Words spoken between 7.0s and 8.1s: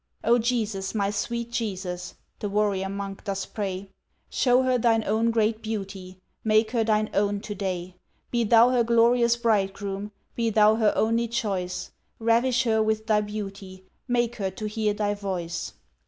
Own to day;